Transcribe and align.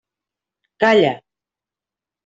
Calle! 0.81 1.13